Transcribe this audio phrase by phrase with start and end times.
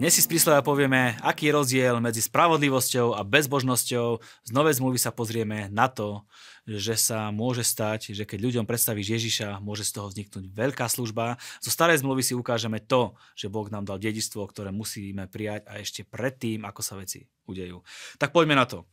[0.00, 4.24] Dnes si z príslovia povieme, aký je rozdiel medzi spravodlivosťou a bezbožnosťou.
[4.48, 6.24] Z novej zmluvy sa pozrieme na to,
[6.64, 11.36] že sa môže stať, že keď ľuďom predstavíš Ježiša, môže z toho vzniknúť veľká služba.
[11.60, 15.76] Zo starej zmluvy si ukážeme to, že Boh nám dal dedistvo, ktoré musíme prijať a
[15.84, 17.84] ešte predtým, ako sa veci udejú.
[18.16, 18.88] Tak poďme na to.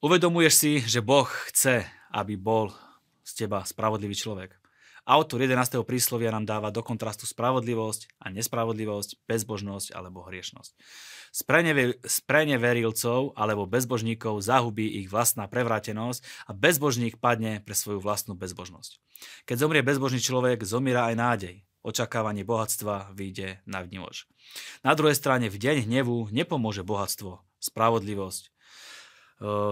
[0.00, 2.72] Uvedomuješ si, že Boh chce, aby bol
[3.20, 4.61] z teba spravodlivý človek.
[5.02, 5.82] Autor 11.
[5.82, 10.78] príslovia nám dáva do kontrastu spravodlivosť a nespravodlivosť, bezbožnosť alebo hriešnosť.
[12.06, 19.02] Sprene verilcov alebo bezbožníkov zahubí ich vlastná prevrátenosť a bezbožník padne pre svoju vlastnú bezbožnosť.
[19.42, 21.56] Keď zomrie bezbožný človek, zomiera aj nádej.
[21.82, 24.30] Očakávanie bohatstva vyjde na vnívož.
[24.86, 28.54] Na druhej strane v deň hnevu nepomôže bohatstvo, spravodlivosť.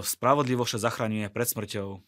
[0.03, 2.03] Spravodlivosť sa zachraňuje pred smrťou.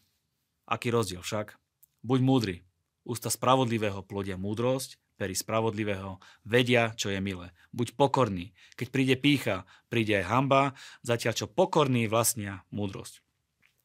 [0.67, 1.55] Aký rozdiel však?
[2.03, 2.55] Buď múdry,
[3.03, 7.51] Ústa spravodlivého plodia múdrosť, pery spravodlivého vedia, čo je milé.
[7.75, 8.55] Buď pokorný.
[8.79, 10.63] Keď príde pícha, príde aj hamba,
[11.05, 13.23] zatiaľ čo pokorný vlastnia múdrosť.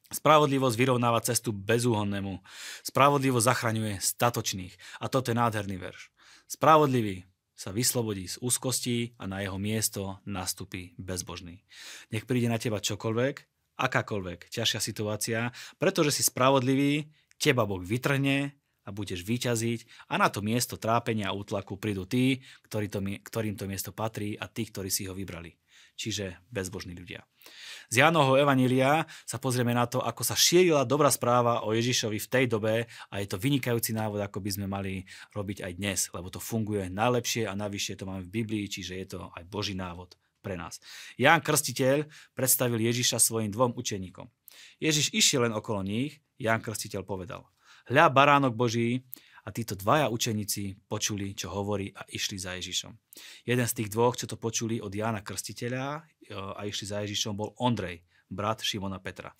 [0.09, 2.41] Spravodlivosť vyrovnáva cestu bezúhonnému.
[2.81, 4.73] Spravodlivosť zachraňuje statočných.
[4.99, 6.09] A toto je nádherný verš.
[6.49, 11.61] Spravodlivý sa vyslobodí z úzkostí a na jeho miesto nastupí bezbožný.
[12.09, 13.35] Nech príde na teba čokoľvek,
[13.77, 15.39] akákoľvek ťažšia situácia,
[15.77, 18.58] pretože si spravodlivý, teba Boh vytrhne
[18.89, 23.53] a budeš vyťaziť a na to miesto trápenia a útlaku prídu tí, ktorý to, ktorým
[23.53, 25.53] to miesto patrí a tí, ktorí si ho vybrali.
[25.93, 27.21] Čiže bezbožní ľudia.
[27.91, 32.31] Z Jánovho Evanília sa pozrieme na to, ako sa šírila dobrá správa o Ježišovi v
[32.31, 35.03] tej dobe a je to vynikajúci návod, ako by sme mali
[35.35, 39.07] robiť aj dnes, lebo to funguje najlepšie a navyššie to máme v Biblii, čiže je
[39.17, 40.79] to aj Boží návod pre nás.
[41.19, 44.31] Ján Krstiteľ predstavil Ježiša svojim dvom učeníkom.
[44.79, 47.43] Ježiš išiel len okolo nich, Ján Krstiteľ povedal–
[47.89, 49.01] Hľa baránok Boží
[49.41, 52.93] a títo dvaja učeníci počuli, čo hovorí a išli za Ježišom.
[53.49, 56.01] Jeden z tých dvoch, čo to počuli od Jána Krstiteľa e,
[56.37, 59.33] a išli za Ježišom, bol Ondrej, brat Šimona Petra.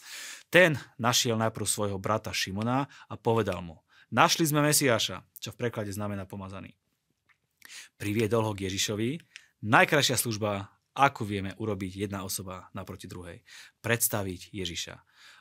[0.50, 5.94] Ten našiel najprv svojho brata Šimona a povedal mu, našli sme Mesiáša, čo v preklade
[5.94, 6.74] znamená pomazaný.
[8.02, 9.22] Priviedol ho k Ježišovi,
[9.62, 13.40] najkrajšia služba, akú vieme urobiť jedna osoba naproti druhej.
[13.80, 14.96] Predstaviť Ježiša.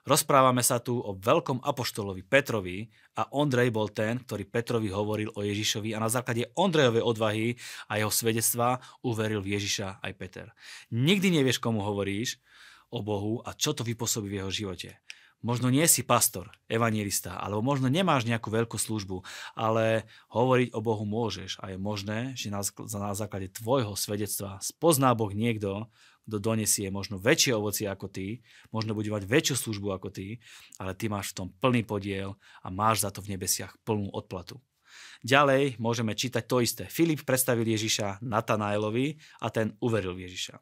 [0.06, 2.86] Rozprávame sa tu o veľkom apoštolovi Petrovi
[3.18, 7.48] a Ondrej bol ten, ktorý Petrovi hovoril o Ježišovi a na základe Ondrejovej odvahy
[7.90, 10.46] a jeho svedectva uveril v Ježiša aj Peter.
[10.94, 12.40] Nikdy nevieš, komu hovoríš
[12.88, 14.96] o Bohu a čo to vypôsobí v jeho živote.
[15.38, 19.22] Možno nie si pastor, evangelista, alebo možno nemáš nejakú veľkú službu,
[19.54, 22.66] ale hovoriť o Bohu môžeš a je možné, že na,
[23.14, 25.86] základe tvojho svedectva spozná Boh niekto,
[26.26, 28.42] kto donesie možno väčšie ovocie ako ty,
[28.74, 30.42] možno bude mať väčšiu službu ako ty,
[30.76, 34.58] ale ty máš v tom plný podiel a máš za to v nebesiach plnú odplatu.
[35.26, 36.84] Ďalej môžeme čítať to isté.
[36.86, 40.54] Filip predstavil Ježiša Natanaelovi a ten uveril v Ježiša.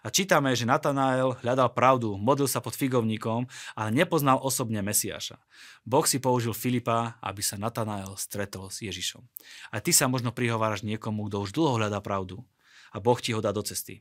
[0.00, 3.44] A čítame, že Natanael hľadal pravdu, modlil sa pod figovníkom,
[3.76, 5.36] ale nepoznal osobne Mesiaša.
[5.84, 9.20] Boh si použil Filipa, aby sa Natanael stretol s Ježišom.
[9.72, 12.40] A ty sa možno prihováraš niekomu, kto už dlho hľadá pravdu
[12.92, 14.00] a Boh ti ho dá do cesty.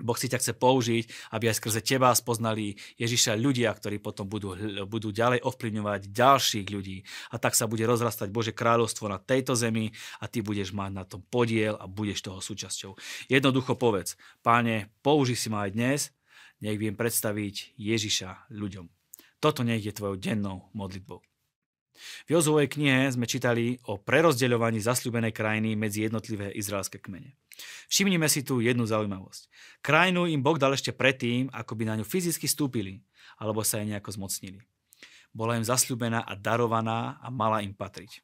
[0.00, 1.04] Boh si ťa chce použiť,
[1.36, 4.56] aby aj skrze teba spoznali Ježiša ľudia, ktorí potom budú,
[4.88, 7.04] budú ďalej ovplyvňovať ďalších ľudí.
[7.30, 11.04] A tak sa bude rozrastať Bože kráľovstvo na tejto zemi a ty budeš mať na
[11.04, 12.96] tom podiel a budeš toho súčasťou.
[13.28, 16.00] Jednoducho povedz, páne, použi si ma aj dnes,
[16.62, 18.86] nech viem predstaviť Ježiša ľuďom.
[19.42, 21.31] Toto nech je tvojou dennou modlitbou.
[22.26, 27.36] V Jozovej knihe sme čítali o prerozdeľovaní zasľúbenej krajiny medzi jednotlivé izraelské kmene.
[27.92, 29.48] Všimnime si tu jednu zaujímavosť.
[29.84, 33.04] Krajinu im Boh dal ešte predtým, ako by na ňu fyzicky stúpili,
[33.36, 34.60] alebo sa jej nejako zmocnili.
[35.32, 38.20] Bola im zasľúbená a darovaná a mala im patriť.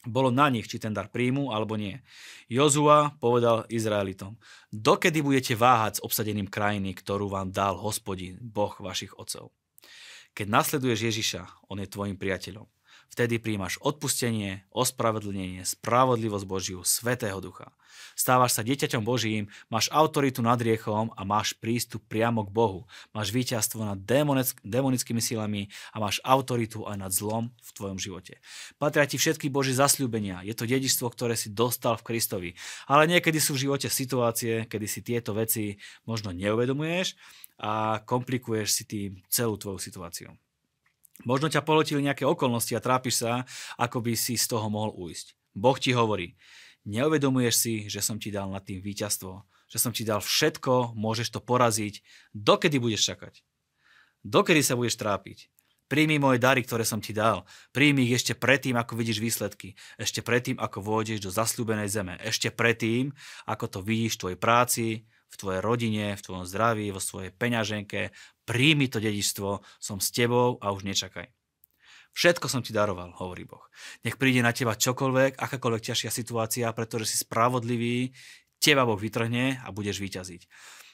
[0.00, 2.00] Bolo na nich, či ten dar príjmu alebo nie.
[2.48, 4.40] Jozua povedal Izraelitom,
[4.72, 9.52] dokedy budete váhať s obsadením krajiny, ktorú vám dal hospodin, Boh vašich otcov.
[10.32, 12.64] Keď nasleduješ Ježiša, on je tvojim priateľom.
[13.10, 17.74] Vtedy príjmaš odpustenie, ospravedlnenie, spravodlivosť Božiu, Svetého Ducha.
[18.14, 22.80] Stávaš sa dieťaťom Božím, máš autoritu nad riechom a máš prístup priamo k Bohu.
[23.10, 23.98] Máš víťazstvo nad
[24.62, 28.38] demonickými silami a máš autoritu aj nad zlom v tvojom živote.
[28.78, 30.46] Patria ti všetky Boží zasľúbenia.
[30.46, 32.50] Je to dedičstvo, ktoré si dostal v Kristovi.
[32.86, 37.18] Ale niekedy sú v živote situácie, kedy si tieto veci možno neuvedomuješ
[37.58, 40.30] a komplikuješ si tým celú tvoju situáciu.
[41.28, 43.44] Možno ťa polotili nejaké okolnosti a trápiš sa,
[43.76, 45.36] ako by si z toho mohol ujsť.
[45.52, 46.38] Boh ti hovorí,
[46.88, 51.36] neuvedomuješ si, že som ti dal nad tým víťazstvo, že som ti dal všetko, môžeš
[51.36, 52.00] to poraziť,
[52.32, 53.44] dokedy budeš čakať.
[54.24, 55.48] Dokedy sa budeš trápiť.
[55.90, 57.42] Príjmi moje dary, ktoré som ti dal.
[57.74, 59.74] Príjmi ich ešte predtým, ako vidíš výsledky.
[59.98, 62.14] Ešte predtým, ako vôjdeš do zasľúbenej zeme.
[62.22, 63.10] Ešte predtým,
[63.42, 64.86] ako to vidíš v tvojej práci,
[65.30, 68.14] v tvojej rodine, v tvojom zdraví, vo svojej peňaženke.
[68.50, 71.30] Príjmi to dedičstvo, som s tebou a už nečakaj.
[72.10, 73.62] Všetko som ti daroval, hovorí Boh.
[74.02, 78.10] Nech príde na teba čokoľvek, akákoľvek ťažšia situácia, pretože si spravodlivý,
[78.58, 80.42] teba Boh vytrhne a budeš vyťaziť.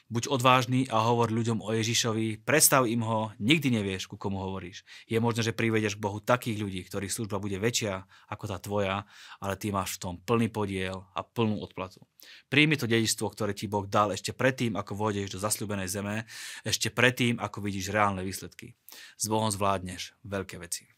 [0.07, 4.87] Buď odvážny a hovor ľuďom o Ježišovi, predstav im ho, nikdy nevieš, ku komu hovoríš.
[5.03, 9.03] Je možné, že privedeš k Bohu takých ľudí, ktorých služba bude väčšia ako tá tvoja,
[9.43, 12.07] ale ty máš v tom plný podiel a plnú odplatu.
[12.47, 16.23] Príjmi to dedičstvo, ktoré ti Boh dal ešte predtým, ako vôjdeš do zasľúbenej zeme,
[16.63, 18.79] ešte predtým, ako vidíš reálne výsledky.
[19.19, 20.96] S Bohom zvládneš veľké veci.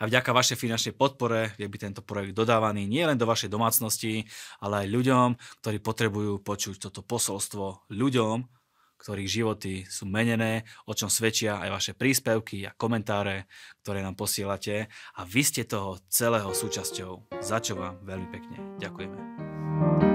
[0.00, 4.26] A vďaka vašej finančnej podpore je by tento projekt dodávaný nielen do vašej domácnosti,
[4.62, 5.28] ale aj ľuďom,
[5.64, 8.62] ktorí potrebujú počuť toto posolstvo ľuďom,
[9.02, 13.50] ktorých životy sú menené, o čom svedčia aj vaše príspevky a komentáre,
[13.82, 14.86] ktoré nám posielate.
[15.18, 20.11] A vy ste toho celého súčasťou, za čo vám veľmi pekne ďakujeme.